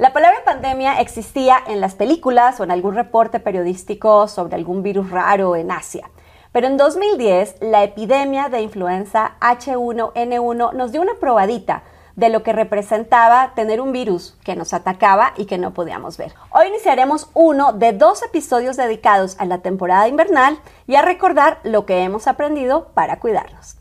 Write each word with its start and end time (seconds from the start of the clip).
La 0.00 0.14
palabra 0.14 0.38
pandemia 0.46 0.98
existía 0.98 1.58
en 1.66 1.78
las 1.78 1.94
películas 1.94 2.58
o 2.58 2.64
en 2.64 2.70
algún 2.70 2.94
reporte 2.94 3.38
periodístico 3.38 4.28
sobre 4.28 4.54
algún 4.54 4.82
virus 4.82 5.10
raro 5.10 5.56
en 5.56 5.70
Asia. 5.70 6.08
Pero 6.52 6.68
en 6.68 6.78
2010, 6.78 7.56
la 7.60 7.84
epidemia 7.84 8.48
de 8.48 8.62
influenza 8.62 9.32
H1N1 9.42 10.72
nos 10.72 10.92
dio 10.92 11.02
una 11.02 11.16
probadita 11.20 11.82
de 12.16 12.30
lo 12.30 12.42
que 12.42 12.54
representaba 12.54 13.52
tener 13.54 13.82
un 13.82 13.92
virus 13.92 14.38
que 14.42 14.56
nos 14.56 14.72
atacaba 14.72 15.34
y 15.36 15.44
que 15.44 15.58
no 15.58 15.74
podíamos 15.74 16.16
ver. 16.16 16.32
Hoy 16.48 16.68
iniciaremos 16.68 17.28
uno 17.34 17.74
de 17.74 17.92
dos 17.92 18.22
episodios 18.22 18.78
dedicados 18.78 19.36
a 19.38 19.44
la 19.44 19.58
temporada 19.58 20.08
invernal 20.08 20.60
y 20.86 20.94
a 20.94 21.02
recordar 21.02 21.60
lo 21.62 21.84
que 21.84 22.04
hemos 22.04 22.26
aprendido 22.26 22.88
para 22.94 23.20
cuidarnos. 23.20 23.76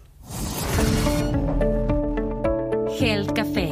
Health 3.00 3.32
Café, 3.32 3.69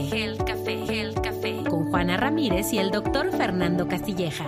Juana 1.97 2.17
Ramírez 2.17 2.73
y 2.73 2.77
el 2.77 2.91
doctor 2.91 3.31
Fernando 3.31 3.87
Castilleja. 3.87 4.45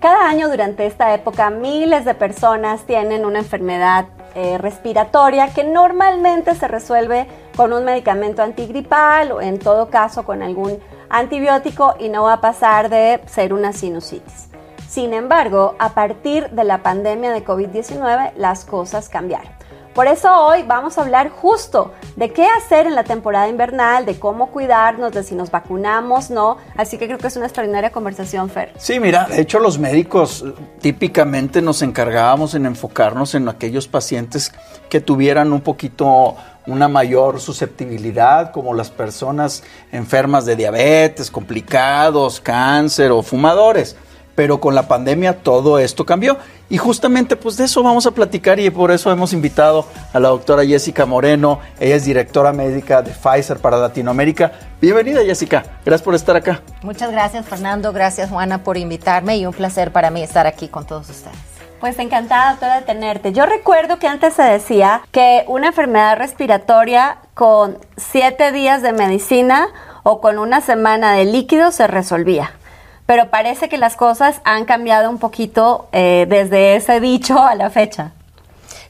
Cada 0.00 0.28
año 0.28 0.48
durante 0.48 0.84
esta 0.84 1.14
época 1.14 1.48
miles 1.48 2.04
de 2.04 2.12
personas 2.14 2.86
tienen 2.86 3.24
una 3.24 3.38
enfermedad 3.38 4.06
eh, 4.34 4.58
respiratoria 4.58 5.54
que 5.54 5.62
normalmente 5.62 6.56
se 6.56 6.66
resuelve 6.66 7.28
con 7.54 7.72
un 7.72 7.84
medicamento 7.84 8.42
antigripal 8.42 9.30
o 9.30 9.40
en 9.40 9.60
todo 9.60 9.90
caso 9.90 10.24
con 10.24 10.42
algún 10.42 10.80
antibiótico 11.08 11.94
y 12.00 12.08
no 12.08 12.24
va 12.24 12.32
a 12.32 12.40
pasar 12.40 12.90
de 12.90 13.20
ser 13.26 13.54
una 13.54 13.72
sinusitis. 13.72 14.48
Sin 14.88 15.14
embargo, 15.14 15.76
a 15.78 15.90
partir 15.90 16.50
de 16.50 16.64
la 16.64 16.82
pandemia 16.82 17.30
de 17.30 17.44
COVID-19 17.44 18.32
las 18.34 18.64
cosas 18.64 19.08
cambiaron. 19.08 19.57
Por 19.94 20.06
eso 20.06 20.32
hoy 20.32 20.62
vamos 20.62 20.96
a 20.96 21.02
hablar 21.02 21.30
justo 21.30 21.92
de 22.16 22.32
qué 22.32 22.46
hacer 22.46 22.86
en 22.86 22.94
la 22.94 23.04
temporada 23.04 23.48
invernal, 23.48 24.06
de 24.06 24.18
cómo 24.18 24.50
cuidarnos, 24.50 25.12
de 25.12 25.22
si 25.22 25.34
nos 25.34 25.50
vacunamos, 25.50 26.30
no. 26.30 26.56
Así 26.76 26.98
que 26.98 27.06
creo 27.06 27.18
que 27.18 27.26
es 27.26 27.36
una 27.36 27.46
extraordinaria 27.46 27.90
conversación, 27.90 28.48
Fer. 28.50 28.72
Sí, 28.76 29.00
mira, 29.00 29.26
de 29.26 29.40
hecho 29.40 29.58
los 29.58 29.78
médicos 29.78 30.44
eh, 30.46 30.52
típicamente 30.80 31.62
nos 31.62 31.82
encargábamos 31.82 32.54
en 32.54 32.66
enfocarnos 32.66 33.34
en 33.34 33.48
aquellos 33.48 33.88
pacientes 33.88 34.52
que 34.88 35.00
tuvieran 35.00 35.52
un 35.52 35.60
poquito 35.60 36.36
una 36.66 36.86
mayor 36.86 37.40
susceptibilidad, 37.40 38.52
como 38.52 38.74
las 38.74 38.90
personas 38.90 39.64
enfermas 39.90 40.44
de 40.44 40.54
diabetes, 40.54 41.30
complicados, 41.30 42.40
cáncer 42.40 43.10
o 43.10 43.22
fumadores 43.22 43.96
pero 44.38 44.60
con 44.60 44.76
la 44.76 44.86
pandemia 44.86 45.42
todo 45.42 45.80
esto 45.80 46.06
cambió. 46.06 46.36
Y 46.70 46.78
justamente 46.78 47.34
pues 47.34 47.56
de 47.56 47.64
eso 47.64 47.82
vamos 47.82 48.06
a 48.06 48.12
platicar 48.12 48.60
y 48.60 48.70
por 48.70 48.92
eso 48.92 49.10
hemos 49.10 49.32
invitado 49.32 49.84
a 50.12 50.20
la 50.20 50.28
doctora 50.28 50.64
Jessica 50.64 51.06
Moreno, 51.06 51.58
ella 51.80 51.96
es 51.96 52.04
directora 52.04 52.52
médica 52.52 53.02
de 53.02 53.10
Pfizer 53.10 53.58
para 53.58 53.78
Latinoamérica. 53.78 54.52
Bienvenida 54.80 55.24
Jessica, 55.24 55.64
gracias 55.84 56.02
por 56.02 56.14
estar 56.14 56.36
acá. 56.36 56.62
Muchas 56.82 57.10
gracias 57.10 57.46
Fernando, 57.46 57.92
gracias 57.92 58.30
Juana 58.30 58.62
por 58.62 58.76
invitarme 58.76 59.38
y 59.38 59.44
un 59.44 59.52
placer 59.52 59.90
para 59.90 60.08
mí 60.10 60.22
estar 60.22 60.46
aquí 60.46 60.68
con 60.68 60.86
todos 60.86 61.10
ustedes. 61.10 61.36
Pues 61.80 61.98
encantada, 61.98 62.52
doctora, 62.52 62.76
de 62.76 62.82
tenerte. 62.82 63.32
Yo 63.32 63.44
recuerdo 63.44 63.98
que 63.98 64.06
antes 64.06 64.34
se 64.34 64.42
decía 64.42 65.02
que 65.10 65.46
una 65.48 65.66
enfermedad 65.66 66.16
respiratoria 66.16 67.18
con 67.34 67.78
siete 67.96 68.52
días 68.52 68.82
de 68.82 68.92
medicina 68.92 69.66
o 70.04 70.20
con 70.20 70.38
una 70.38 70.60
semana 70.60 71.14
de 71.14 71.24
líquido 71.24 71.72
se 71.72 71.88
resolvía 71.88 72.52
pero 73.08 73.30
parece 73.30 73.70
que 73.70 73.78
las 73.78 73.96
cosas 73.96 74.42
han 74.44 74.66
cambiado 74.66 75.08
un 75.08 75.16
poquito 75.16 75.88
eh, 75.92 76.26
desde 76.28 76.76
ese 76.76 77.00
dicho 77.00 77.40
a 77.40 77.54
la 77.54 77.70
fecha. 77.70 78.12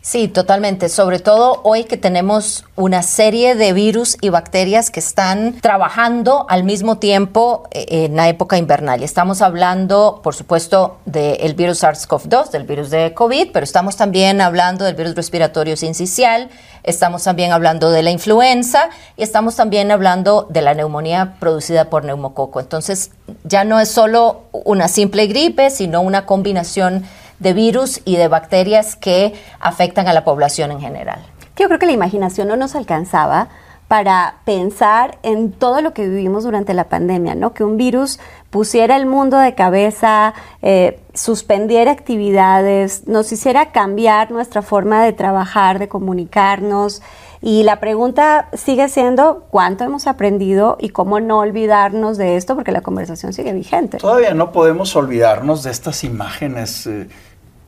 Sí, 0.08 0.26
totalmente. 0.26 0.88
Sobre 0.88 1.18
todo 1.18 1.60
hoy 1.64 1.84
que 1.84 1.98
tenemos 1.98 2.64
una 2.76 3.02
serie 3.02 3.54
de 3.54 3.74
virus 3.74 4.16
y 4.22 4.30
bacterias 4.30 4.88
que 4.88 5.00
están 5.00 5.60
trabajando 5.60 6.46
al 6.48 6.64
mismo 6.64 6.96
tiempo 6.96 7.68
eh, 7.72 8.06
en 8.06 8.16
la 8.16 8.30
época 8.30 8.56
invernal. 8.56 9.02
Y 9.02 9.04
estamos 9.04 9.42
hablando, 9.42 10.22
por 10.24 10.34
supuesto, 10.34 10.96
del 11.04 11.52
virus 11.52 11.82
SARS-CoV-2, 11.82 12.48
del 12.52 12.62
virus 12.62 12.88
de 12.88 13.12
COVID, 13.12 13.50
pero 13.52 13.64
estamos 13.64 13.96
también 13.96 14.40
hablando 14.40 14.86
del 14.86 14.94
virus 14.94 15.14
respiratorio 15.14 15.76
sincicial, 15.76 16.48
estamos 16.84 17.24
también 17.24 17.52
hablando 17.52 17.90
de 17.90 18.02
la 18.02 18.10
influenza 18.10 18.88
y 19.18 19.22
estamos 19.22 19.56
también 19.56 19.90
hablando 19.90 20.46
de 20.48 20.62
la 20.62 20.72
neumonía 20.72 21.34
producida 21.38 21.90
por 21.90 22.06
neumococo. 22.06 22.60
Entonces, 22.60 23.10
ya 23.44 23.64
no 23.64 23.78
es 23.78 23.90
solo 23.90 24.44
una 24.52 24.88
simple 24.88 25.26
gripe, 25.26 25.68
sino 25.68 26.00
una 26.00 26.24
combinación 26.24 27.04
de 27.38 27.52
virus 27.52 28.00
y 28.04 28.16
de 28.16 28.28
bacterias 28.28 28.96
que 28.96 29.34
afectan 29.60 30.08
a 30.08 30.12
la 30.12 30.24
población 30.24 30.70
en 30.72 30.80
general. 30.80 31.24
Yo 31.56 31.66
creo 31.66 31.78
que 31.78 31.86
la 31.86 31.92
imaginación 31.92 32.48
no 32.48 32.56
nos 32.56 32.74
alcanzaba 32.74 33.48
para 33.88 34.34
pensar 34.44 35.18
en 35.22 35.50
todo 35.50 35.80
lo 35.80 35.94
que 35.94 36.06
vivimos 36.06 36.44
durante 36.44 36.74
la 36.74 36.84
pandemia, 36.84 37.34
¿no? 37.34 37.54
Que 37.54 37.64
un 37.64 37.78
virus 37.78 38.20
pusiera 38.50 38.96
el 38.96 39.06
mundo 39.06 39.38
de 39.38 39.54
cabeza, 39.54 40.34
eh, 40.60 41.00
suspendiera 41.14 41.90
actividades, 41.90 43.08
nos 43.08 43.32
hiciera 43.32 43.72
cambiar 43.72 44.30
nuestra 44.30 44.60
forma 44.60 45.02
de 45.02 45.14
trabajar, 45.14 45.78
de 45.78 45.88
comunicarnos. 45.88 47.02
Y 47.40 47.62
la 47.62 47.80
pregunta 47.80 48.48
sigue 48.52 48.88
siendo 48.90 49.46
cuánto 49.50 49.84
hemos 49.84 50.06
aprendido 50.06 50.76
y 50.78 50.90
cómo 50.90 51.18
no 51.20 51.38
olvidarnos 51.38 52.18
de 52.18 52.36
esto, 52.36 52.56
porque 52.56 52.72
la 52.72 52.82
conversación 52.82 53.32
sigue 53.32 53.54
vigente. 53.54 53.98
Todavía 53.98 54.34
no 54.34 54.52
podemos 54.52 54.94
olvidarnos 54.96 55.62
de 55.62 55.70
estas 55.70 56.04
imágenes. 56.04 56.86
Eh, 56.86 57.08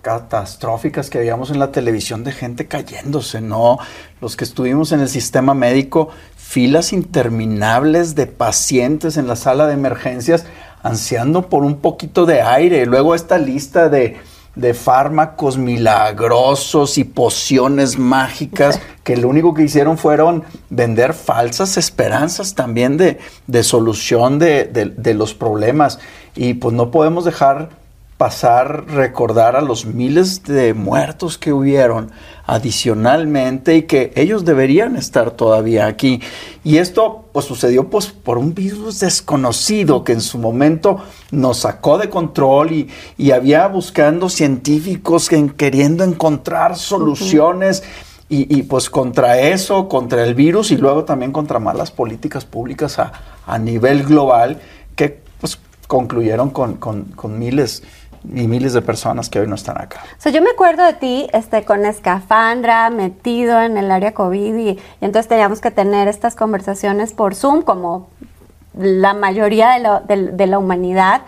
catastróficas 0.02 1.10
que 1.10 1.18
veíamos 1.18 1.50
en 1.50 1.58
la 1.58 1.72
televisión 1.72 2.24
de 2.24 2.32
gente 2.32 2.66
cayéndose, 2.66 3.40
¿no? 3.40 3.78
Los 4.20 4.36
que 4.36 4.44
estuvimos 4.44 4.92
en 4.92 5.00
el 5.00 5.08
sistema 5.08 5.54
médico, 5.54 6.08
filas 6.36 6.92
interminables 6.92 8.14
de 8.14 8.26
pacientes 8.26 9.16
en 9.16 9.28
la 9.28 9.36
sala 9.36 9.66
de 9.66 9.74
emergencias 9.74 10.46
ansiando 10.82 11.48
por 11.48 11.64
un 11.64 11.76
poquito 11.76 12.26
de 12.26 12.42
aire. 12.42 12.86
Luego 12.86 13.14
esta 13.14 13.38
lista 13.38 13.88
de, 13.88 14.16
fármacos 14.74 15.56
milagrosos 15.56 16.98
y 16.98 17.04
pociones 17.04 17.98
mágicas 17.98 18.80
que 19.04 19.16
lo 19.16 19.28
único 19.28 19.54
que 19.54 19.62
hicieron 19.62 19.96
fueron 19.96 20.44
vender 20.68 21.14
falsas 21.14 21.76
esperanzas 21.76 22.54
también 22.54 22.96
de, 22.96 23.18
solución 23.62 24.38
de, 24.38 24.64
de 24.64 25.14
los 25.14 25.34
problemas. 25.34 25.98
Y 26.34 26.54
pues 26.54 26.74
no 26.74 26.90
podemos 26.90 27.24
dejar 27.24 27.79
pasar, 28.20 28.84
recordar 28.88 29.56
a 29.56 29.62
los 29.62 29.86
miles 29.86 30.42
de 30.42 30.74
muertos 30.74 31.38
que 31.38 31.54
hubieron 31.54 32.10
adicionalmente 32.44 33.76
y 33.76 33.82
que 33.84 34.12
ellos 34.14 34.44
deberían 34.44 34.96
estar 34.96 35.30
todavía 35.30 35.86
aquí. 35.86 36.20
Y 36.62 36.76
esto 36.76 37.24
pues 37.32 37.46
sucedió 37.46 37.88
pues 37.88 38.08
por 38.08 38.36
un 38.36 38.52
virus 38.52 39.00
desconocido 39.00 40.04
que 40.04 40.12
en 40.12 40.20
su 40.20 40.36
momento 40.36 40.98
nos 41.30 41.60
sacó 41.60 41.96
de 41.96 42.10
control 42.10 42.72
y, 42.72 42.90
y 43.16 43.30
había 43.30 43.66
buscando 43.68 44.28
científicos 44.28 45.30
queriendo 45.56 46.04
encontrar 46.04 46.76
soluciones. 46.76 47.82
Y, 48.32 48.62
pues 48.62 48.90
contra 48.90 49.40
eso, 49.40 49.88
contra 49.88 50.22
el 50.22 50.36
virus 50.36 50.70
y 50.70 50.76
luego 50.76 51.04
también 51.04 51.32
contra 51.32 51.58
malas 51.58 51.90
políticas 51.90 52.44
públicas 52.44 52.98
a, 53.00 53.10
a 53.44 53.58
nivel 53.58 54.04
global 54.04 54.60
que 54.94 55.20
pues 55.40 55.58
concluyeron 55.88 56.50
con, 56.50 56.74
con, 56.74 57.06
con 57.06 57.36
miles 57.36 57.82
y 58.24 58.46
miles 58.46 58.72
de 58.72 58.82
personas 58.82 59.28
que 59.30 59.40
hoy 59.40 59.46
no 59.46 59.54
están 59.54 59.80
acá. 59.80 60.02
O 60.18 60.20
sea, 60.20 60.32
yo 60.32 60.42
me 60.42 60.50
acuerdo 60.50 60.84
de 60.84 60.92
ti 60.94 61.28
este, 61.32 61.64
con 61.64 61.86
escafandra, 61.86 62.90
metido 62.90 63.60
en 63.60 63.76
el 63.78 63.90
área 63.90 64.12
COVID 64.12 64.56
y, 64.56 64.78
entonces 65.00 65.28
teníamos 65.28 65.60
que 65.60 65.70
tener 65.70 66.08
estas 66.08 66.34
conversaciones 66.34 67.12
por 67.12 67.34
Zoom 67.34 67.62
como 67.62 68.08
la 68.74 69.14
mayoría 69.14 70.00
de, 70.06 70.46
la 70.46 70.58
humanidad. 70.58 71.22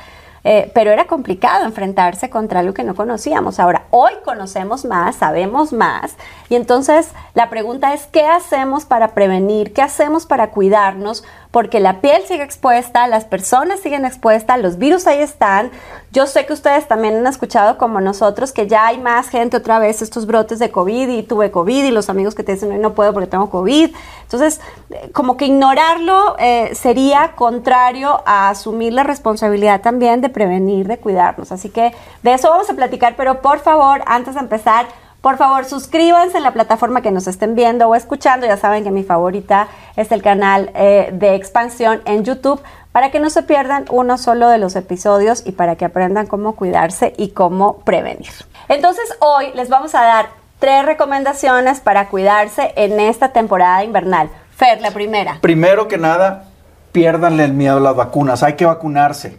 Eh, 0.44 0.72
pero 0.75 0.91
era 0.91 1.06
complicado 1.06 1.64
enfrentarse 1.64 2.28
contra 2.28 2.60
algo 2.60 2.75
que 2.75 2.82
no 2.82 2.97
conocíamos. 2.97 3.60
Ahora, 3.60 3.84
hoy 3.91 4.10
conocemos 4.25 4.84
más, 4.84 5.14
sabemos 5.14 5.72
más, 5.72 6.16
y 6.48 6.56
entonces 6.56 7.10
la 7.34 7.48
pregunta 7.48 7.94
es, 7.94 8.06
¿qué 8.06 8.26
hacemos 8.26 8.84
para 8.84 9.14
prevenir? 9.14 9.72
¿Qué 9.72 9.82
hacemos 9.82 10.26
para 10.26 10.50
cuidarnos? 10.50 11.22
Porque 11.52 11.80
la 11.80 12.00
piel 12.00 12.22
sigue 12.26 12.42
expuesta, 12.42 13.06
las 13.06 13.26
personas 13.26 13.80
siguen 13.80 14.06
expuestas, 14.06 14.58
los 14.58 14.78
virus 14.78 15.06
ahí 15.06 15.20
están. 15.20 15.70
Yo 16.10 16.26
sé 16.26 16.46
que 16.46 16.54
ustedes 16.54 16.88
también 16.88 17.14
han 17.19 17.26
escuchado 17.26 17.76
como 17.76 18.00
nosotros 18.00 18.52
que 18.52 18.66
ya 18.66 18.87
hay 18.87 18.99
más 18.99 19.28
gente 19.28 19.58
otra 19.58 19.78
vez 19.78 20.00
estos 20.00 20.26
brotes 20.26 20.58
de 20.58 20.70
COVID 20.70 21.10
y 21.10 21.22
tuve 21.22 21.50
COVID 21.50 21.84
y 21.84 21.90
los 21.90 22.08
amigos 22.08 22.34
que 22.34 22.43
te 22.43 22.52
dicen, 22.52 22.81
no, 22.81 22.94
puedo 22.94 23.12
porque 23.12 23.26
tengo 23.26 23.50
COVID. 23.50 23.94
Entonces, 24.22 24.62
eh, 24.90 25.10
como 25.12 25.37
que 25.37 25.44
ignorarlo 25.44 26.37
eh, 26.38 26.75
sería 26.75 27.32
contrario 27.37 28.22
a 28.25 28.49
asumir 28.49 28.94
la 28.94 29.02
responsabilidad 29.02 29.82
también 29.82 30.22
de 30.22 30.31
prevenir, 30.31 30.88
de 30.88 30.96
cuidarnos. 30.96 31.52
Así 31.52 31.69
que 31.69 31.93
de 32.22 32.32
eso 32.32 32.49
vamos 32.49 32.70
a 32.70 32.75
platicar, 32.75 33.14
pero 33.14 33.43
por 33.43 33.58
favor, 33.58 34.02
antes 34.06 34.34
de 34.34 34.40
empezar, 34.40 34.87
por 35.22 35.36
favor, 35.36 35.64
suscríbanse 35.64 36.36
en 36.36 36.42
la 36.42 36.50
plataforma 36.50 37.00
que 37.00 37.12
nos 37.12 37.28
estén 37.28 37.54
viendo 37.54 37.88
o 37.88 37.94
escuchando. 37.94 38.44
Ya 38.44 38.56
saben 38.56 38.82
que 38.82 38.90
mi 38.90 39.04
favorita 39.04 39.69
es 39.94 40.10
el 40.10 40.20
canal 40.20 40.72
eh, 40.74 41.10
de 41.12 41.36
expansión 41.36 42.02
en 42.06 42.24
YouTube 42.24 42.60
para 42.90 43.12
que 43.12 43.20
no 43.20 43.30
se 43.30 43.44
pierdan 43.44 43.84
uno 43.90 44.19
solo 44.19 44.48
de 44.48 44.58
los 44.58 44.74
episodios 44.74 45.46
y 45.46 45.52
para 45.52 45.76
que 45.76 45.84
aprendan 45.84 46.26
cómo 46.26 46.56
cuidarse 46.56 47.14
y 47.16 47.28
cómo 47.28 47.78
prevenir. 47.78 48.32
Entonces, 48.69 49.16
hoy 49.20 49.52
les 49.54 49.69
vamos 49.69 49.94
a 49.94 50.02
dar 50.02 50.26
tres 50.58 50.84
recomendaciones 50.84 51.80
para 51.80 52.08
cuidarse 52.08 52.72
en 52.75 52.98
esta 52.98 53.28
temporada 53.28 53.84
invernal. 53.84 54.28
Fer, 54.56 54.80
la 54.80 54.90
primera. 54.90 55.38
Primero 55.40 55.86
que 55.86 55.98
nada, 55.98 56.46
piérdanle 56.90 57.44
el 57.44 57.52
miedo 57.52 57.76
a 57.76 57.80
las 57.80 57.94
vacunas. 57.94 58.42
Hay 58.42 58.54
que 58.54 58.66
vacunarse. 58.66 59.38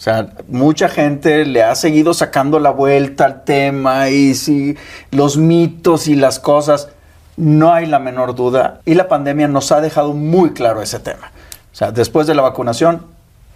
O 0.00 0.02
sea, 0.02 0.28
mucha 0.48 0.88
gente 0.88 1.44
le 1.44 1.62
ha 1.62 1.74
seguido 1.74 2.14
sacando 2.14 2.58
la 2.58 2.70
vuelta 2.70 3.26
al 3.26 3.44
tema 3.44 4.08
y 4.08 4.32
si 4.34 4.78
los 5.10 5.36
mitos 5.36 6.08
y 6.08 6.14
las 6.14 6.38
cosas, 6.38 6.88
no 7.36 7.74
hay 7.74 7.84
la 7.84 7.98
menor 7.98 8.34
duda. 8.34 8.80
Y 8.86 8.94
la 8.94 9.08
pandemia 9.08 9.46
nos 9.46 9.70
ha 9.72 9.82
dejado 9.82 10.14
muy 10.14 10.54
claro 10.54 10.80
ese 10.80 11.00
tema. 11.00 11.30
O 11.70 11.76
sea, 11.76 11.92
después 11.92 12.26
de 12.26 12.34
la 12.34 12.40
vacunación, 12.40 13.08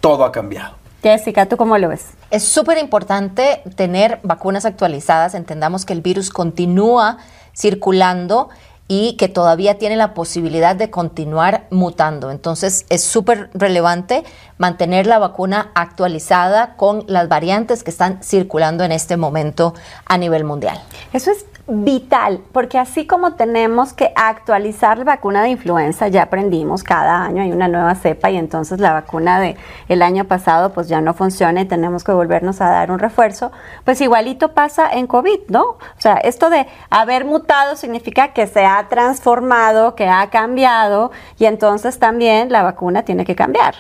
todo 0.03 0.23
ha 0.23 0.33
cambiado. 0.33 0.75
Jessica, 1.03 1.47
¿tú 1.47 1.57
cómo 1.57 1.79
lo 1.79 1.89
ves? 1.89 2.09
Es 2.31 2.45
súper 2.45 2.77
importante 2.77 3.63
tener 3.75 4.21
vacunas 4.23 4.67
actualizadas. 4.67 5.35
Entendamos 5.35 5.87
que 5.87 5.95
el 5.95 6.03
virus 6.03 6.29
continúa 6.29 7.17
circulando 7.57 8.51
y 8.87 9.17
que 9.17 9.29
todavía 9.29 9.79
tiene 9.79 9.97
la 9.97 10.13
posibilidad 10.15 10.77
de 10.77 10.91
continuar 10.91 11.67
mutando. 11.71 12.31
Entonces 12.31 12.85
es 12.91 13.03
súper 13.03 13.51
relevante 13.55 14.25
mantener 14.59 15.07
la 15.07 15.19
vacuna 15.19 15.71
actualizada 15.75 16.77
con 16.77 17.05
las 17.07 17.29
variantes 17.29 17.83
que 17.83 17.91
están 17.91 18.23
circulando 18.23 18.85
en 18.85 18.93
este 18.93 19.17
momento 19.17 19.75
a 20.05 20.19
nivel 20.19 20.45
mundial. 20.45 20.81
Eso 21.13 21.31
es 21.31 21.47
vital, 21.67 22.41
porque 22.53 22.79
así 22.79 23.07
como 23.07 23.35
tenemos 23.35 23.95
que 23.95 24.13
actualizar 24.17 24.99
la 24.99 25.05
vacuna 25.05 25.43
de 25.43 25.49
influenza, 25.49 26.09
ya 26.09 26.25
aprendimos, 26.25 26.83
cada 26.83 27.25
año 27.25 27.43
hay 27.43 27.53
una 27.53 27.69
nueva 27.69 27.95
cepa 27.95 28.31
y 28.31 28.37
entonces 28.37 28.81
la 28.81 28.93
vacuna 28.93 29.41
de 29.41 29.57
el 29.89 30.03
año 30.03 30.25
pasado 30.27 30.75
pues 30.75 30.89
ya 30.89 31.01
no 31.01 31.15
funciona 31.15 31.63
y 31.63 31.65
tenemos 31.65 32.05
que 32.05 32.13
volvernos 32.13 32.61
a 32.61 32.69
dar 32.69 32.91
un 32.91 32.99
refuerzo, 32.99 33.51
pues 33.85 34.01
igualito 34.03 34.53
pasa 34.53 34.91
en 34.93 35.07
COVID, 35.07 35.41
¿no? 35.49 35.63
O 35.63 35.79
sea, 35.99 36.17
esto 36.17 36.51
de 36.51 36.67
haber 36.91 37.25
mutado 37.25 37.77
significa 37.77 38.35
que 38.35 38.47
se 38.47 38.67
ha 38.67 38.87
transformado, 38.91 39.95
que 39.95 40.07
ha 40.07 40.29
cambiado 40.29 41.13
y 41.39 41.47
entonces 41.47 41.99
también 41.99 42.53
la 42.53 42.63
vacuna 42.63 43.05
tiene 43.05 43.25
que 43.25 43.35
cambiar. 43.35 43.75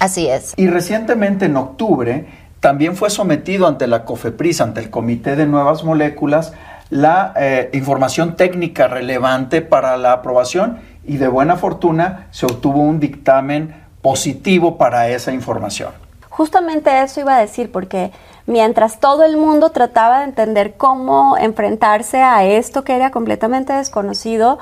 Así 0.00 0.28
es. 0.28 0.54
Y 0.56 0.68
recientemente 0.68 1.46
en 1.46 1.56
octubre 1.56 2.26
también 2.60 2.96
fue 2.96 3.10
sometido 3.10 3.68
ante 3.68 3.86
la 3.86 4.04
COFEPRIS, 4.04 4.60
ante 4.60 4.80
el 4.80 4.90
Comité 4.90 5.36
de 5.36 5.46
Nuevas 5.46 5.84
Moléculas, 5.84 6.52
la 6.90 7.32
eh, 7.36 7.70
información 7.72 8.36
técnica 8.36 8.88
relevante 8.88 9.62
para 9.62 9.96
la 9.96 10.12
aprobación 10.12 10.78
y 11.04 11.16
de 11.16 11.28
buena 11.28 11.56
fortuna 11.56 12.28
se 12.30 12.46
obtuvo 12.46 12.80
un 12.80 13.00
dictamen 13.00 13.74
positivo 14.02 14.78
para 14.78 15.08
esa 15.08 15.32
información. 15.32 15.92
Justamente 16.28 17.02
eso 17.02 17.20
iba 17.20 17.36
a 17.36 17.40
decir, 17.40 17.72
porque 17.72 18.12
mientras 18.46 19.00
todo 19.00 19.24
el 19.24 19.36
mundo 19.36 19.70
trataba 19.70 20.20
de 20.20 20.26
entender 20.26 20.76
cómo 20.76 21.36
enfrentarse 21.36 22.22
a 22.22 22.44
esto 22.44 22.84
que 22.84 22.94
era 22.94 23.10
completamente 23.10 23.72
desconocido, 23.72 24.58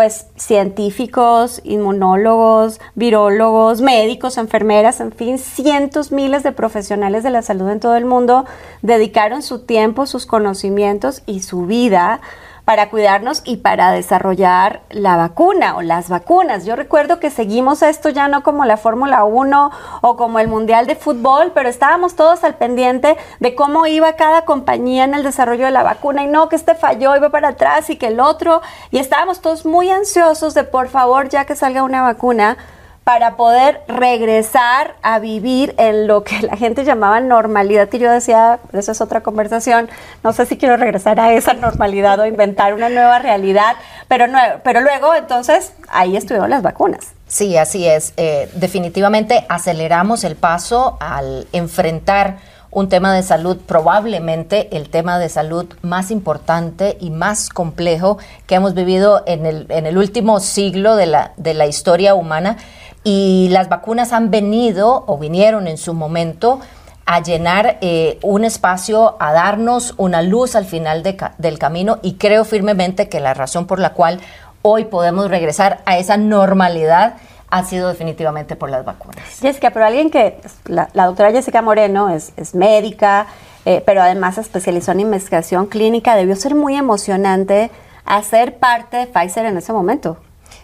pues 0.00 0.28
científicos, 0.34 1.60
inmunólogos, 1.62 2.80
virólogos, 2.94 3.82
médicos, 3.82 4.38
enfermeras, 4.38 4.98
en 5.00 5.12
fin, 5.12 5.36
cientos, 5.36 6.10
miles 6.10 6.42
de 6.42 6.52
profesionales 6.52 7.22
de 7.22 7.28
la 7.28 7.42
salud 7.42 7.68
en 7.68 7.80
todo 7.80 7.96
el 7.96 8.06
mundo 8.06 8.46
dedicaron 8.80 9.42
su 9.42 9.58
tiempo, 9.58 10.06
sus 10.06 10.24
conocimientos 10.24 11.22
y 11.26 11.42
su 11.42 11.66
vida 11.66 12.22
para 12.70 12.88
cuidarnos 12.88 13.42
y 13.44 13.56
para 13.56 13.90
desarrollar 13.90 14.82
la 14.90 15.16
vacuna 15.16 15.74
o 15.74 15.82
las 15.82 16.08
vacunas. 16.08 16.64
Yo 16.64 16.76
recuerdo 16.76 17.18
que 17.18 17.28
seguimos 17.28 17.82
esto 17.82 18.10
ya 18.10 18.28
no 18.28 18.44
como 18.44 18.64
la 18.64 18.76
Fórmula 18.76 19.24
1 19.24 19.70
o 20.02 20.16
como 20.16 20.38
el 20.38 20.46
Mundial 20.46 20.86
de 20.86 20.94
Fútbol, 20.94 21.50
pero 21.52 21.68
estábamos 21.68 22.14
todos 22.14 22.44
al 22.44 22.54
pendiente 22.54 23.16
de 23.40 23.56
cómo 23.56 23.88
iba 23.88 24.12
cada 24.12 24.44
compañía 24.44 25.02
en 25.02 25.14
el 25.14 25.24
desarrollo 25.24 25.64
de 25.64 25.72
la 25.72 25.82
vacuna 25.82 26.22
y 26.22 26.28
no 26.28 26.48
que 26.48 26.54
este 26.54 26.76
falló, 26.76 27.16
iba 27.16 27.30
para 27.30 27.48
atrás 27.48 27.90
y 27.90 27.96
que 27.96 28.06
el 28.06 28.20
otro, 28.20 28.62
y 28.92 29.00
estábamos 29.00 29.40
todos 29.40 29.66
muy 29.66 29.90
ansiosos 29.90 30.54
de 30.54 30.62
por 30.62 30.86
favor 30.86 31.28
ya 31.28 31.46
que 31.46 31.56
salga 31.56 31.82
una 31.82 32.02
vacuna 32.02 32.56
para 33.04 33.36
poder 33.36 33.80
regresar 33.88 34.94
a 35.02 35.18
vivir 35.18 35.74
en 35.78 36.06
lo 36.06 36.22
que 36.22 36.42
la 36.42 36.56
gente 36.56 36.84
llamaba 36.84 37.20
normalidad. 37.20 37.88
Y 37.92 37.98
yo 37.98 38.10
decía, 38.10 38.60
esa 38.72 38.92
es 38.92 39.00
otra 39.00 39.22
conversación, 39.22 39.88
no 40.22 40.32
sé 40.32 40.46
si 40.46 40.56
quiero 40.56 40.76
regresar 40.76 41.18
a 41.18 41.32
esa 41.32 41.54
normalidad 41.54 42.20
o 42.20 42.26
inventar 42.26 42.74
una 42.74 42.88
nueva 42.88 43.18
realidad, 43.18 43.76
pero, 44.08 44.26
no, 44.26 44.38
pero 44.62 44.80
luego 44.80 45.14
entonces 45.14 45.72
ahí 45.88 46.16
estuvieron 46.16 46.50
las 46.50 46.62
vacunas. 46.62 47.08
Sí, 47.26 47.56
así 47.56 47.86
es. 47.86 48.12
Eh, 48.16 48.50
definitivamente 48.54 49.46
aceleramos 49.48 50.24
el 50.24 50.36
paso 50.36 50.96
al 51.00 51.46
enfrentar 51.52 52.38
un 52.72 52.88
tema 52.88 53.12
de 53.12 53.22
salud, 53.22 53.56
probablemente 53.66 54.76
el 54.76 54.90
tema 54.90 55.18
de 55.18 55.28
salud 55.28 55.66
más 55.82 56.10
importante 56.10 56.96
y 57.00 57.10
más 57.10 57.48
complejo 57.48 58.18
que 58.46 58.54
hemos 58.54 58.74
vivido 58.74 59.24
en 59.26 59.46
el, 59.46 59.66
en 59.70 59.86
el 59.86 59.98
último 59.98 60.38
siglo 60.38 60.96
de 60.96 61.06
la, 61.06 61.32
de 61.36 61.54
la 61.54 61.66
historia 61.66 62.14
humana 62.14 62.56
y 63.04 63.48
las 63.50 63.68
vacunas 63.68 64.12
han 64.12 64.30
venido 64.30 65.04
o 65.06 65.18
vinieron 65.18 65.66
en 65.66 65.78
su 65.78 65.94
momento 65.94 66.60
a 67.06 67.22
llenar 67.22 67.78
eh, 67.80 68.18
un 68.22 68.44
espacio, 68.44 69.16
a 69.18 69.32
darnos 69.32 69.94
una 69.96 70.22
luz 70.22 70.54
al 70.54 70.64
final 70.64 71.02
del 71.02 71.58
camino 71.58 71.98
y 72.02 72.14
creo 72.14 72.44
firmemente 72.44 73.08
que 73.08 73.20
la 73.20 73.34
razón 73.34 73.66
por 73.66 73.80
la 73.80 73.94
cual 73.94 74.20
hoy 74.62 74.84
podemos 74.84 75.30
regresar 75.30 75.80
a 75.86 75.98
esa 75.98 76.16
normalidad 76.16 77.14
ha 77.50 77.64
sido 77.64 77.88
definitivamente 77.88 78.54
por 78.54 78.70
las 78.70 78.84
vacunas. 78.84 79.24
Jessica, 79.40 79.70
pero 79.70 79.86
alguien 79.86 80.10
que, 80.10 80.40
la, 80.66 80.88
doctora 80.94 81.32
Jessica 81.32 81.62
Moreno 81.62 82.10
es, 82.10 82.32
es 82.36 82.54
médica, 82.54 83.26
eh, 83.64 83.82
pero 83.84 84.02
además 84.02 84.36
se 84.36 84.42
especializó 84.42 84.92
en 84.92 85.00
investigación 85.00 85.66
clínica, 85.66 86.14
debió 86.14 86.36
ser 86.36 86.54
muy 86.54 86.76
emocionante 86.76 87.72
hacer 88.04 88.58
parte 88.58 88.98
de 88.98 89.06
Pfizer 89.06 89.46
en 89.46 89.56
ese 89.56 89.72
momento. 89.72 90.16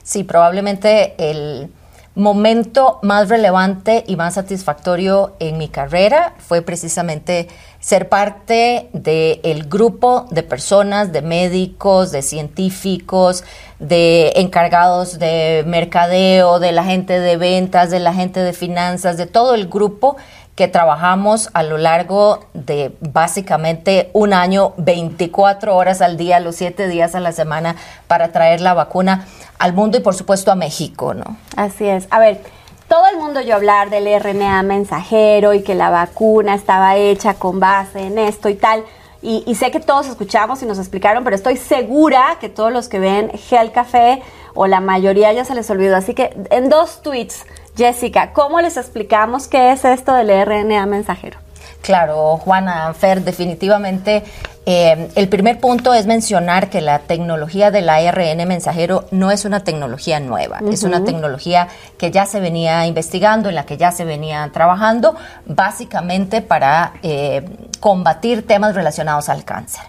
Sí, 0.03 0.23
probablemente 0.23 1.15
el 1.19 1.71
momento 2.17 2.99
más 3.03 3.29
relevante 3.29 4.03
y 4.07 4.17
más 4.17 4.35
satisfactorio 4.35 5.35
en 5.39 5.59
mi 5.59 5.69
carrera 5.69 6.33
fue 6.39 6.63
precisamente 6.63 7.47
ser 7.79 8.09
parte 8.09 8.89
del 8.95 9.69
grupo 9.69 10.27
de 10.31 10.43
personas, 10.43 11.13
de 11.13 11.21
médicos, 11.21 12.11
de 12.13 12.23
científicos, 12.23 13.45
de 13.79 14.33
encargados 14.37 15.19
de 15.19 15.63
mercadeo, 15.67 16.59
de 16.59 16.73
la 16.73 16.85
gente 16.85 17.21
de 17.21 17.37
ventas, 17.37 17.91
de 17.91 18.01
la 18.01 18.15
gente 18.15 18.41
de 18.41 18.55
finanzas, 18.55 19.19
de 19.19 19.27
todo 19.27 19.55
el 19.55 19.69
grupo 19.69 20.17
que 20.57 20.69
trabajamos 20.69 21.51
a 21.53 21.63
lo 21.63 21.77
largo 21.77 22.47
de 22.55 22.97
básicamente 23.01 24.09
un 24.15 24.33
año, 24.33 24.73
24 24.79 25.77
horas 25.77 26.01
al 26.01 26.17
día, 26.17 26.41
los 26.41 26.57
7 26.57 26.89
días 26.89 27.15
a 27.15 27.21
la 27.21 27.33
semana 27.33 27.77
para 28.07 28.33
traer 28.33 28.63
la 28.63 28.73
vacuna 28.73 29.27
al 29.59 29.73
mundo 29.73 29.99
y 29.99 30.01
por 30.01 30.15
supuesto 30.15 30.51
a 30.51 30.55
México, 30.55 31.15
¿no? 31.15 31.37
Así 31.57 31.87
es. 31.87 32.07
A 32.11 32.19
ver, 32.19 32.43
todo 32.89 33.07
el 33.13 33.19
mundo 33.19 33.41
oyó 33.41 33.55
hablar 33.55 33.91
del 33.91 34.07
RNA 34.21 34.63
mensajero 34.63 35.55
y 35.55 35.63
que 35.63 35.75
la 35.75 35.91
vacuna 35.91 36.55
estaba 36.55 36.97
hecha 36.97 37.35
con 37.35 37.59
base 37.59 38.01
en 38.07 38.19
esto 38.19 38.49
y 38.49 38.55
tal. 38.55 38.85
Y, 39.23 39.57
sé 39.57 39.73
que 39.73 39.81
todos 39.81 40.07
escuchamos 40.07 40.63
y 40.63 40.67
nos 40.67 40.79
explicaron, 40.79 41.25
pero 41.25 41.35
estoy 41.35 41.57
segura 41.57 42.37
que 42.41 42.49
todos 42.49 42.73
los 42.73 42.89
que 42.89 43.01
ven 43.01 43.31
Gel 43.31 43.73
Café 43.73 44.23
o 44.55 44.69
la 44.69 44.81
mayoría 44.81 45.33
ya 45.33 45.45
se 45.45 45.55
les 45.57 45.69
olvidó. 45.69 45.97
Así 45.97 46.15
que 46.15 46.37
en 46.51 46.69
dos 46.69 47.03
tweets, 47.03 47.45
Jessica, 47.77 48.33
¿cómo 48.33 48.61
les 48.61 48.77
explicamos 48.77 49.49
qué 49.49 49.73
es 49.73 49.85
esto 49.85 50.15
del 50.15 50.29
RNA 50.29 50.87
mensajero? 50.87 51.46
Claro, 51.87 52.39
Juana, 52.39 52.93
Fer, 52.95 53.23
definitivamente 53.23 54.25
eh, 54.67 55.09
el 55.15 55.29
primer 55.29 55.61
punto 55.61 55.95
es 55.95 56.05
mencionar 56.05 56.69
que 56.69 56.81
la 56.81 56.99
tecnología 56.99 57.71
del 57.71 57.89
ARN 57.89 58.39
mensajero 58.49 59.05
no 59.13 59.31
es 59.31 59.45
una 59.45 59.63
tecnología 59.63 60.19
nueva, 60.19 60.59
es 60.69 60.83
una 60.83 61.05
tecnología 61.05 61.69
que 61.97 62.11
ya 62.11 62.27
se 62.27 62.41
venía 62.41 62.85
investigando, 62.87 63.49
en 63.49 63.55
la 63.55 63.67
que 63.67 63.77
ya 63.77 63.93
se 63.93 64.05
venía 64.05 64.51
trabajando, 64.53 65.15
básicamente 65.45 66.43
para 66.43 66.95
eh, 67.05 67.45
combatir 67.79 68.45
temas 68.45 68.75
relacionados 68.75 69.29
al 69.29 69.45
cáncer. 69.45 69.83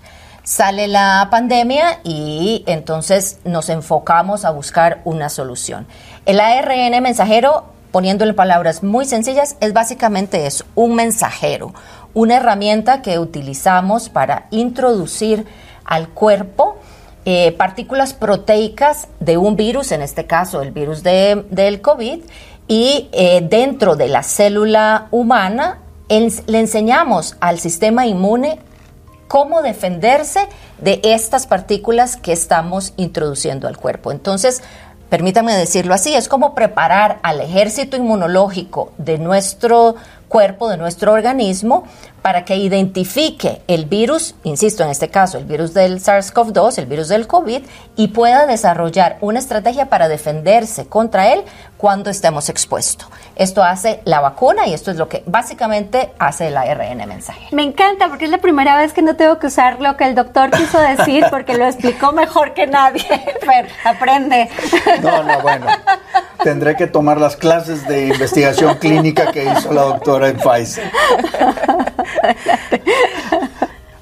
Sale 0.44 0.88
la 0.88 1.30
pandemia 1.32 2.01
y 2.04 2.63
entonces 2.68 3.39
nos 3.44 3.70
enfocamos 3.70 4.46
a 4.46 4.51
buscar 4.51 5.01
una 5.04 5.30
solución. 5.30 5.88
El 6.27 6.39
ARN 6.39 7.01
mensajero 7.01 7.76
poniendo 7.91 8.25
en 8.25 8.36
palabras 8.36 8.84
muy 8.84 9.06
sencillas, 9.06 9.56
es 9.60 9.74
básicamente 9.74 10.48
un 10.75 10.96
mensajero, 10.96 11.74
una 12.13 12.38
herramienta 12.38 13.01
que 13.01 13.20
utilizamos 13.20 14.10
para 14.10 14.48
introducir 14.51 15.46
al 15.86 16.10
cuerpo 16.10 16.77
eh, 17.25 17.51
partículas 17.51 18.13
proteicas 18.13 19.08
de 19.20 19.38
un 19.38 19.56
virus, 19.56 19.91
en 19.91 20.01
este 20.01 20.25
caso 20.25 20.62
el 20.62 20.72
virus 20.72 21.03
del 21.03 21.82
COVID, 21.82 22.22
y 22.67 23.10
eh, 23.12 23.46
dentro 23.48 23.96
de 23.96 24.08
la 24.08 24.24
célula 24.24 25.08
humana 25.12 25.79
le 26.10 26.60
enseñamos 26.60 27.36
al 27.39 27.60
sistema 27.60 28.06
inmune 28.06 28.60
cómo 29.27 29.62
defenderse 29.62 30.48
de 30.77 31.01
estas 31.03 31.48
partículas 31.48 32.15
que 32.15 32.32
estamos 32.32 32.94
introduciendo 32.96 33.67
al 33.67 33.77
cuerpo. 33.77 34.12
Entonces, 34.12 34.62
permítanme 35.10 35.56
decirlo 35.56 35.94
así, 35.94 36.14
es 36.14 36.28
como 36.28 36.54
preparar 36.54 37.20
al 37.24 37.42
ejército 37.42 37.98
inmunológico 37.98 38.92
de 38.98 39.18
nuestro 39.18 39.96
cuerpo, 40.27 40.69
de 40.69 40.77
nuestro 40.77 41.13
organismo, 41.13 41.86
para 42.22 42.43
que 42.43 42.57
identifique 42.57 43.62
el 43.67 43.86
virus, 43.86 44.36
insisto, 44.43 44.84
en 44.84 44.89
este 44.89 45.10
caso, 45.10 45.38
el 45.38 45.46
virus 45.46 45.74
del 45.74 46.01
SARS-CoV-2, 46.01 46.77
el 46.77 46.86
virus 46.86 47.07
del 47.07 47.25
COVID, 47.25 47.62
y 47.96 48.07
pueda 48.10 48.46
desarrollar 48.46 49.17
una 49.22 49.39
estrategia 49.39 49.86
para 49.86 50.10
defenderse 50.10 50.88
contra 50.88 51.31
él 51.31 51.43
cuando 51.77 52.10
estemos 52.10 52.50
expuestos. 52.50 53.07
Esto 53.36 53.63
hace 53.63 54.01
la 54.03 54.19
vacuna 54.19 54.67
y 54.67 54.74
esto 54.74 54.91
es 54.91 54.98
lo 54.98 55.07
que 55.07 55.24
básicamente 55.25 56.12
hace 56.19 56.48
el 56.48 56.57
ARN 56.57 56.98
mensaje. 57.07 57.48
Me 57.51 57.63
encanta 57.63 58.10
porque 58.10 58.25
es 58.25 58.31
la 58.31 58.39
primera 58.39 58.75
vez 58.75 58.93
que 58.93 59.01
no 59.01 59.15
tengo 59.15 59.39
que 59.39 59.48
usar 59.48 59.79
lo 59.79 59.96
que 59.96 60.05
el 60.05 60.15
doctor 60.15 60.51
quiso 60.51 60.79
decir 60.79 61.25
porque 61.29 61.55
lo 61.55 61.65
explicó 61.65 62.12
mejor 62.12 62.53
que 62.53 62.67
nadie. 62.67 63.05
Pero 63.39 63.67
aprende. 63.86 64.50
No, 65.01 65.24
no, 65.24 65.39
bueno. 65.41 65.67
Tendré 66.44 66.75
que 66.75 66.88
tomar 66.88 67.20
las 67.20 67.36
clases 67.36 67.88
de 67.88 68.08
investigación 68.08 68.75
clínica 68.75 69.32
que 69.32 69.46
hizo 69.46 69.74
la 69.74 69.84
doctora 69.84 70.29
en 70.29 70.38
Pfizer. 70.38 70.91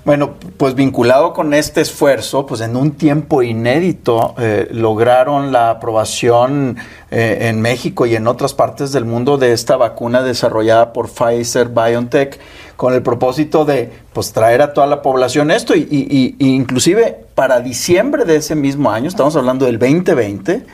Bueno, 0.06 0.36
pues 0.58 0.76
vinculado 0.76 1.34
con 1.34 1.56
este 1.56 1.82
esfuerzo, 1.82 2.46
pues 2.46 2.62
en 2.62 2.76
un 2.76 2.92
tiempo 2.92 3.42
inédito 3.42 4.36
eh, 4.38 4.68
lograron 4.72 5.52
la 5.52 5.72
aprobación 5.72 6.78
eh, 7.10 7.48
en 7.50 7.60
México 7.60 8.06
y 8.06 8.16
en 8.16 8.28
otras 8.28 8.54
partes 8.54 8.92
del 8.92 9.06
mundo 9.06 9.40
de 9.40 9.52
esta 9.52 9.78
vacuna 9.78 10.22
desarrollada 10.22 10.94
por 10.94 11.10
Pfizer 11.10 11.70
BioNTech 11.70 12.40
con 12.76 12.94
el 12.94 13.02
propósito 13.02 13.66
de 13.66 13.92
pues 14.14 14.32
traer 14.32 14.62
a 14.62 14.74
toda 14.74 14.86
la 14.86 15.02
población 15.02 15.50
esto 15.50 15.76
y, 15.76 15.88
y 15.90 16.36
inclusive 16.38 17.26
para 17.34 17.60
diciembre 17.62 18.26
de 18.26 18.36
ese 18.36 18.54
mismo 18.54 18.92
año, 18.92 19.08
estamos 19.08 19.36
hablando 19.36 19.66
del 19.66 19.80
2020, 19.80 20.68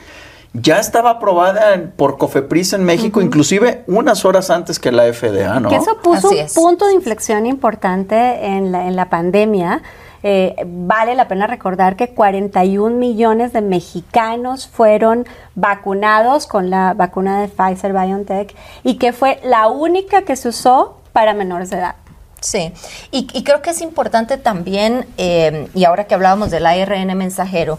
ya 0.54 0.78
estaba 0.78 1.10
aprobada 1.10 1.92
por 1.96 2.18
Cofepris 2.18 2.74
en 2.74 2.84
México, 2.84 3.20
inclusive 3.22 3.84
unas 3.86 4.24
horas 4.24 4.50
antes 4.50 4.78
que 4.78 4.92
la 4.92 5.10
FDA, 5.12 5.60
¿no? 5.60 5.70
Que 5.70 5.76
eso 5.76 5.98
puso 6.02 6.28
un 6.30 6.46
punto 6.54 6.86
de 6.86 6.94
inflexión 6.94 7.46
importante 7.46 8.46
en 8.46 8.70
la, 8.70 8.86
en 8.86 8.96
la 8.96 9.08
pandemia. 9.08 9.82
Eh, 10.24 10.54
vale 10.66 11.14
la 11.14 11.26
pena 11.26 11.46
recordar 11.46 11.96
que 11.96 12.10
41 12.10 12.96
millones 12.96 13.52
de 13.52 13.60
mexicanos 13.60 14.68
fueron 14.68 15.26
vacunados 15.56 16.46
con 16.46 16.70
la 16.70 16.94
vacuna 16.94 17.40
de 17.40 17.48
Pfizer 17.48 17.92
BioNTech 17.92 18.54
y 18.84 18.98
que 18.98 19.12
fue 19.12 19.40
la 19.42 19.66
única 19.68 20.22
que 20.22 20.36
se 20.36 20.48
usó 20.48 20.98
para 21.12 21.34
menores 21.34 21.70
de 21.70 21.78
edad. 21.78 21.96
Sí, 22.40 22.72
y, 23.12 23.44
creo 23.44 23.62
que 23.62 23.70
es 23.70 23.80
importante 23.80 24.36
también, 24.36 25.06
eh, 25.16 25.68
y 25.74 25.84
ahora 25.84 26.08
que 26.08 26.14
hablábamos 26.14 26.50
del 26.50 26.66
ARN 26.66 27.16
mensajero, 27.16 27.78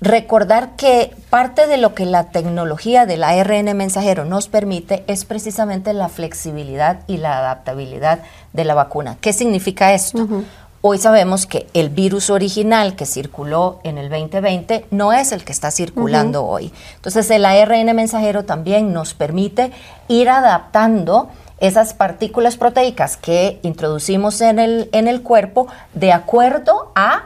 recordar 0.00 0.76
que 0.76 1.14
parte 1.28 1.66
de 1.66 1.76
lo 1.76 1.94
que 1.94 2.06
la 2.06 2.30
tecnología 2.30 3.06
del 3.06 3.22
ARN 3.22 3.76
mensajero 3.76 4.24
nos 4.24 4.48
permite 4.48 5.04
es 5.06 5.24
precisamente 5.24 5.92
la 5.92 6.08
flexibilidad 6.08 7.00
y 7.06 7.18
la 7.18 7.38
adaptabilidad 7.38 8.20
de 8.52 8.64
la 8.64 8.74
vacuna. 8.74 9.18
¿Qué 9.20 9.32
significa 9.32 9.92
esto? 9.92 10.26
Hoy 10.82 10.96
sabemos 10.96 11.44
que 11.44 11.66
el 11.74 11.90
virus 11.90 12.30
original 12.30 12.96
que 12.96 13.04
circuló 13.04 13.80
en 13.84 13.98
el 13.98 14.08
2020 14.08 14.86
no 14.90 15.12
es 15.12 15.32
el 15.32 15.44
que 15.44 15.52
está 15.52 15.70
circulando 15.70 16.46
hoy. 16.46 16.72
Entonces 16.96 17.30
el 17.30 17.44
ARN 17.44 17.94
mensajero 17.94 18.46
también 18.46 18.94
nos 18.94 19.12
permite 19.12 19.72
ir 20.08 20.30
adaptando 20.30 21.28
esas 21.58 21.92
partículas 21.92 22.56
proteicas 22.56 23.18
que 23.18 23.60
introducimos 23.62 24.40
en 24.40 24.58
el, 24.58 24.88
en 24.92 25.06
el 25.06 25.20
cuerpo 25.20 25.68
de 25.92 26.14
acuerdo 26.14 26.90
a 26.94 27.24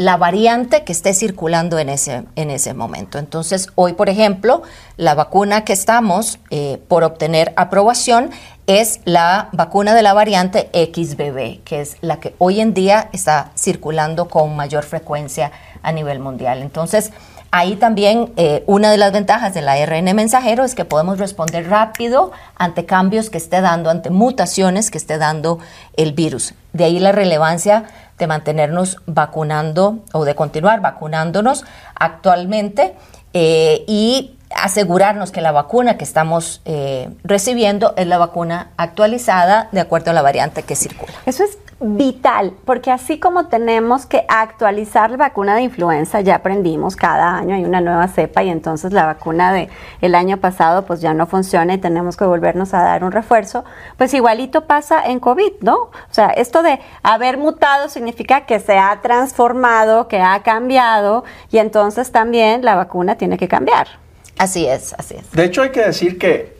la 0.00 0.16
variante 0.16 0.82
que 0.82 0.92
esté 0.92 1.12
circulando 1.12 1.78
en 1.78 1.90
ese, 1.90 2.24
en 2.34 2.50
ese 2.50 2.72
momento. 2.72 3.18
Entonces, 3.18 3.68
hoy, 3.74 3.92
por 3.92 4.08
ejemplo, 4.08 4.62
la 4.96 5.14
vacuna 5.14 5.66
que 5.66 5.74
estamos 5.74 6.38
eh, 6.48 6.80
por 6.88 7.04
obtener 7.04 7.52
aprobación 7.56 8.30
es 8.66 9.00
la 9.04 9.50
vacuna 9.52 9.92
de 9.94 10.00
la 10.00 10.14
variante 10.14 10.70
XBB, 10.72 11.62
que 11.64 11.82
es 11.82 11.98
la 12.00 12.18
que 12.18 12.34
hoy 12.38 12.62
en 12.62 12.72
día 12.72 13.10
está 13.12 13.52
circulando 13.58 14.28
con 14.28 14.56
mayor 14.56 14.84
frecuencia 14.84 15.52
a 15.82 15.92
nivel 15.92 16.18
mundial. 16.18 16.62
Entonces, 16.62 17.12
Ahí 17.52 17.74
también 17.74 18.32
eh, 18.36 18.62
una 18.68 18.92
de 18.92 18.96
las 18.96 19.10
ventajas 19.10 19.54
del 19.54 19.68
ARN 19.68 20.14
mensajero 20.14 20.62
es 20.62 20.76
que 20.76 20.84
podemos 20.84 21.18
responder 21.18 21.68
rápido 21.68 22.30
ante 22.54 22.86
cambios 22.86 23.28
que 23.28 23.38
esté 23.38 23.60
dando, 23.60 23.90
ante 23.90 24.08
mutaciones 24.08 24.92
que 24.92 24.98
esté 24.98 25.18
dando 25.18 25.58
el 25.96 26.12
virus. 26.12 26.54
De 26.72 26.84
ahí 26.84 27.00
la 27.00 27.10
relevancia 27.10 27.86
de 28.20 28.26
mantenernos 28.28 28.98
vacunando 29.06 29.98
o 30.12 30.24
de 30.24 30.36
continuar 30.36 30.80
vacunándonos 30.80 31.64
actualmente 31.94 32.94
eh, 33.32 33.84
y 33.88 34.36
asegurarnos 34.54 35.32
que 35.32 35.40
la 35.40 35.52
vacuna 35.52 35.96
que 35.96 36.04
estamos 36.04 36.60
eh, 36.64 37.08
recibiendo 37.24 37.94
es 37.96 38.06
la 38.06 38.18
vacuna 38.18 38.70
actualizada 38.76 39.68
de 39.72 39.80
acuerdo 39.80 40.10
a 40.10 40.14
la 40.14 40.22
variante 40.22 40.62
que 40.62 40.76
circula. 40.76 41.12
Eso 41.26 41.44
es 41.44 41.58
vital, 41.80 42.52
porque 42.66 42.90
así 42.90 43.18
como 43.18 43.46
tenemos 43.46 44.04
que 44.04 44.26
actualizar 44.28 45.10
la 45.10 45.16
vacuna 45.16 45.54
de 45.54 45.62
influenza, 45.62 46.20
ya 46.20 46.36
aprendimos, 46.36 46.94
cada 46.94 47.38
año 47.38 47.54
hay 47.54 47.64
una 47.64 47.80
nueva 47.80 48.06
cepa 48.08 48.42
y 48.42 48.50
entonces 48.50 48.92
la 48.92 49.06
vacuna 49.06 49.50
de 49.50 49.70
el 50.02 50.14
año 50.14 50.36
pasado 50.36 50.84
pues 50.84 51.00
ya 51.00 51.14
no 51.14 51.26
funciona 51.26 51.72
y 51.72 51.78
tenemos 51.78 52.18
que 52.18 52.26
volvernos 52.26 52.74
a 52.74 52.82
dar 52.82 53.02
un 53.02 53.12
refuerzo, 53.12 53.64
pues 53.96 54.12
igualito 54.12 54.66
pasa 54.66 55.02
en 55.06 55.20
COVID, 55.20 55.52
¿no? 55.62 55.76
O 55.76 55.90
sea, 56.10 56.28
esto 56.28 56.62
de 56.62 56.80
haber 57.02 57.38
mutado 57.38 57.88
significa 57.88 58.44
que 58.44 58.60
se 58.60 58.76
ha 58.76 59.00
transformado, 59.00 60.06
que 60.06 60.20
ha 60.20 60.42
cambiado 60.42 61.24
y 61.50 61.58
entonces 61.58 62.12
también 62.12 62.62
la 62.62 62.74
vacuna 62.74 63.16
tiene 63.16 63.38
que 63.38 63.48
cambiar. 63.48 63.88
Así 64.36 64.66
es, 64.66 64.94
así 64.98 65.14
es. 65.14 65.30
De 65.32 65.44
hecho 65.44 65.62
hay 65.62 65.70
que 65.70 65.82
decir 65.82 66.18
que 66.18 66.56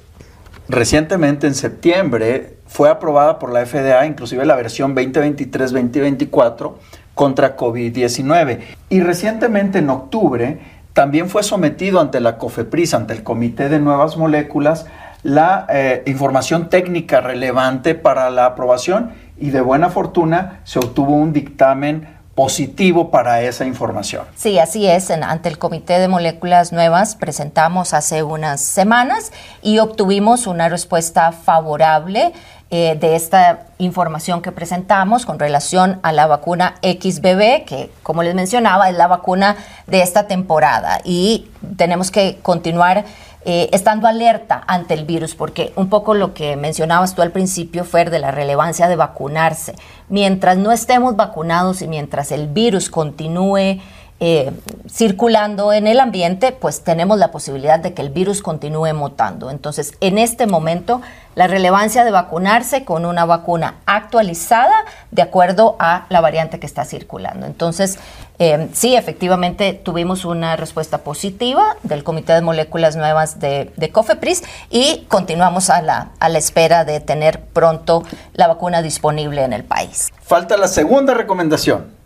recientemente 0.69 1.47
en 1.47 1.55
septiembre 1.55 2.60
fue 2.71 2.89
aprobada 2.89 3.41
por 3.41 3.53
la 3.53 3.67
FDA, 3.67 4.07
inclusive 4.07 4.47
la 4.47 4.55
versión 4.55 4.95
2023-2024 4.95 6.75
contra 7.15 7.57
COVID-19. 7.57 8.61
Y 8.89 9.01
recientemente 9.01 9.81
en 9.81 9.91
octubre 9.91 10.61
también 10.93 11.29
fue 11.29 11.43
sometido 11.43 12.01
ante 12.01 12.21
la 12.21 12.39
COFEPRIS, 12.39 12.95
ante 12.95 13.13
el 13.13 13.25
Comité 13.25 13.69
de 13.69 13.81
Nuevas 13.81 14.17
Moléculas, 14.17 14.87
la 15.25 15.67
eh, 15.69 16.05
información 16.07 16.71
técnica 16.71 17.21
relevante 17.21 17.97
para 17.97 18.31
la 18.31 18.47
aprobación 18.47 19.11
y 19.37 19.51
de 19.51 19.61
buena 19.61 19.91
fortuna 19.91 20.61
se 20.63 20.79
obtuvo 20.79 21.17
un 21.17 21.33
dictamen 21.33 22.21
positivo 22.41 23.11
para 23.11 23.43
esa 23.43 23.67
información. 23.67 24.25
Sí, 24.35 24.59
así 24.59 24.87
es. 24.87 25.11
ante 25.11 25.49
el 25.49 25.59
Comité 25.59 25.99
de 25.99 26.09
Moléculas 26.09 26.73
Nuevas 26.73 27.17
presentamos 27.17 27.93
hace 27.93 28.23
unas 28.23 28.63
semanas 28.63 29.33
y 29.61 29.79
obtuvimos 29.79 30.47
una 30.47 30.69
respuesta 30.71 31.33
favorable 31.33 32.33
eh, 32.73 32.97
de 33.01 33.17
esta 33.17 33.67
información 33.79 34.43
que 34.43 34.53
presentamos 34.53 35.27
con 35.27 35.41
relación 35.41 35.99
a 36.03 36.13
la 36.13 36.27
vacuna 36.27 36.77
XBB, 36.83 37.65
que 37.65 37.91
como 38.03 38.23
les 38.23 38.35
mencionaba 38.35 38.89
es 38.89 38.97
la 38.97 39.09
vacuna 39.09 39.57
de 39.89 40.03
esta 40.03 40.29
temporada 40.29 41.01
y 41.05 41.49
tenemos 41.77 42.13
que 42.13 42.39
continuar 42.43 43.05
eh, 43.47 43.71
estando 43.73 44.07
alerta 44.07 44.63
ante 44.67 44.93
el 44.93 45.07
virus, 45.07 45.35
porque 45.35 45.73
un 45.75 45.89
poco 45.89 46.13
lo 46.13 46.35
que 46.35 46.57
mencionabas 46.57 47.15
tú 47.15 47.23
al 47.23 47.33
principio, 47.33 47.85
fue 47.85 48.05
de 48.05 48.19
la 48.19 48.31
relevancia 48.31 48.87
de 48.87 48.97
vacunarse. 48.97 49.75
Mientras 50.11 50.59
no 50.59 50.73
estemos 50.73 51.17
vacunados 51.17 51.81
y 51.81 51.89
mientras 51.89 52.33
el 52.33 52.49
virus 52.49 52.91
continúe 52.91 53.81
eh, 54.21 54.53
circulando 54.87 55.73
en 55.73 55.87
el 55.87 55.99
ambiente, 55.99 56.53
pues 56.53 56.85
tenemos 56.85 57.19
la 57.19 57.31
posibilidad 57.31 57.81
de 57.81 57.95
que 57.95 58.03
el 58.03 58.11
virus 58.11 58.43
continúe 58.43 58.93
mutando. 58.93 59.51
Entonces, 59.51 59.95
en 60.01 60.19
este 60.19 60.47
momento, 60.47 61.01
la 61.35 61.47
relevancia 61.47 62.05
de 62.05 62.11
vacunarse 62.11 62.85
con 62.85 63.07
una 63.07 63.25
vacuna 63.25 63.77
actualizada 63.87 64.85
de 65.11 65.23
acuerdo 65.23 65.77
a 65.79 66.05
la 66.11 66.21
variante 66.21 66.61
que 66.61 66.67
está 66.67 66.85
circulando. 66.85 67.47
Entonces, 67.47 67.99
eh, 68.39 68.69
sí, 68.75 68.95
efectivamente 68.95 69.73
tuvimos 69.73 70.27
una 70.27 70.55
respuesta 70.57 70.99
positiva 70.99 71.77
del 71.83 72.05
Comité 72.05 72.35
de 72.35 72.43
Moléculas 72.43 72.97
Nuevas 72.97 73.41
de, 73.41 73.73
de 73.77 73.91
COFEPRIS 73.91 74.43
y 74.69 75.07
continuamos 75.09 75.71
a 75.71 75.81
la, 75.81 76.11
a 76.21 76.29
la 76.29 76.39
espera 76.39 76.85
de 76.85 77.01
tener 77.01 77.41
pronto 77.41 78.03
la 78.35 78.49
vacuna 78.49 78.83
disponible 78.83 79.45
en 79.45 79.55
el 79.55 79.65
país. 79.65 80.11
Falta 80.21 80.59
la 80.59 80.69
segunda 80.69 81.15
recomendación 81.15 82.00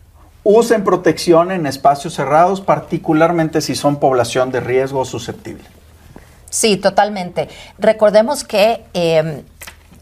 usen 0.44 0.84
protección 0.84 1.50
en 1.50 1.66
espacios 1.66 2.14
cerrados, 2.14 2.60
particularmente 2.60 3.60
si 3.60 3.74
son 3.74 3.96
población 3.96 4.52
de 4.52 4.60
riesgo 4.60 5.04
susceptible. 5.04 5.64
Sí, 6.50 6.76
totalmente. 6.76 7.48
Recordemos 7.78 8.44
que 8.44 8.84
em, 8.92 9.42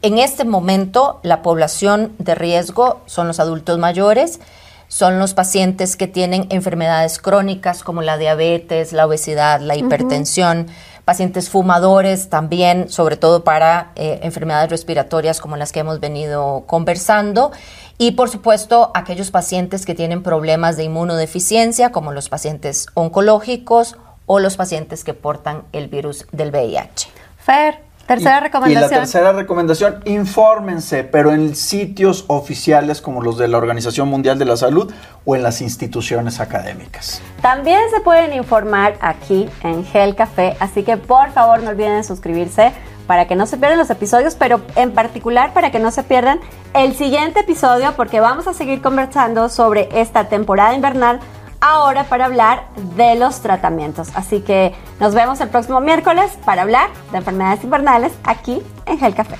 en 0.03 0.19
este 0.19 0.45
momento 0.45 1.21
la 1.23 1.41
población 1.41 2.13
de 2.19 2.35
riesgo 2.35 3.01
son 3.07 3.29
los 3.29 3.41
adultos 3.41 3.79
mayores, 3.79 4.41
son 4.89 5.19
los 5.19 5.33
pacientes 5.33 5.97
que 5.97 6.09
tienen 6.09 6.47
enfermedades 6.51 7.19
crónicas 7.19 7.83
como 7.83 8.03
la 8.03 8.19
diabetes, 8.19 8.93
la 8.93 9.07
obesidad, 9.07 9.61
la 9.61 9.77
hipertensión, 9.77 10.67
pacientes 11.05 11.51
fumadores 11.51 12.29
también, 12.29 12.89
sobre 12.89 13.17
todo 13.17 13.45
para 13.45 13.93
eh, 13.97 14.21
enfermedades 14.23 14.71
respiratorias 14.71 15.41
como 15.41 15.57
las 15.57 15.73
que 15.73 15.81
hemos 15.81 16.01
venido 16.01 16.65
conversando 16.67 17.53
y 17.99 18.11
por 18.13 18.29
supuesto, 18.31 18.91
aquellos 18.95 19.31
pacientes 19.31 19.87
que 19.87 19.95
tienen 19.95 20.25
problemas 20.25 20.77
de 20.77 20.83
inmunodeficiencia, 20.83 21.93
como 21.93 22.11
los 22.11 22.29
pacientes 22.29 22.87
oncológicos 22.95 23.95
o 24.27 24.41
los 24.41 24.57
pacientes 24.57 25.05
que 25.05 25.15
portan 25.15 25.63
el 25.73 25.87
virus 25.87 26.27
del 26.33 26.51
VIH. 26.51 27.09
Fer, 27.39 27.79
Tercera 28.15 28.39
Y- 28.39 28.41
recomendación. 28.43 28.91
Y 28.91 28.95
la 28.95 28.99
tercera 29.01 29.33
recomendación, 29.33 30.01
infórmense, 30.05 31.05
pero 31.05 31.33
en 31.33 31.55
sitios 31.57 32.25
oficiales 32.29 33.01
como 33.01 33.23
los 33.23 33.39
de 33.39 33.49
la 33.49 33.59
Organización 33.59 34.09
Mundial 34.09 34.39
de 34.39 34.45
la 34.45 34.57
Salud 34.57 34.93
o 35.25 35.37
en 35.37 35.43
las 35.43 35.61
instituciones 35.63 36.41
académicas. 36.41 37.23
También 37.41 37.81
se 37.95 38.01
pueden 38.01 38.33
informar 38.35 38.97
aquí 39.01 39.49
en 39.63 39.85
Gel 39.85 40.15
Café, 40.15 40.57
así 40.61 40.83
que 40.83 40.97
por 40.97 41.31
favor 41.33 41.63
no 41.63 41.71
olviden 41.71 42.05
suscribirse 42.05 42.73
para 43.07 43.27
que 43.27 43.35
no 43.35 43.47
se 43.47 43.57
pierdan 43.57 43.79
los 43.79 43.91
episodios, 43.91 44.35
pero 44.37 44.61
en 44.77 44.93
particular 44.93 45.53
para 45.53 45.71
que 45.71 45.79
no 45.79 45.91
se 45.91 46.03
pierdan 46.03 46.39
el 46.75 46.95
siguiente 46.95 47.41
episodio 47.41 47.95
porque 47.97 48.21
vamos 48.21 48.47
a 48.47 48.55
seguir 48.55 48.81
conversando 48.81 49.49
sobre 49.49 49.89
esta 50.01 50.29
temporada 50.29 50.75
invernal 50.75 51.19
ahora 51.63 52.05
para 52.05 52.27
hablar 52.27 52.67
de 52.97 53.15
los 53.15 53.41
tratamientos. 53.41 54.09
Así 54.15 54.41
que 54.41 54.75
nos 55.01 55.15
vemos 55.15 55.41
el 55.41 55.49
próximo 55.49 55.81
miércoles 55.81 56.37
para 56.45 56.63
hablar 56.63 56.91
de 57.13 57.19
enfermedades 57.19 57.65
invernales 57.65 58.13
aquí 58.25 58.61
en 58.85 58.99
Gel 58.99 59.15
Café. 59.15 59.37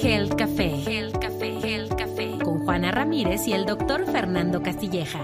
Gel 0.00 0.34
Café, 0.34 0.70
Gel 0.84 1.12
Café, 1.12 1.60
Gel 1.60 1.88
Café, 1.90 2.38
con 2.42 2.64
Juana 2.64 2.90
Ramírez 2.90 3.46
y 3.46 3.52
el 3.52 3.66
doctor 3.66 4.06
Fernando 4.06 4.62
Castilleja. 4.62 5.20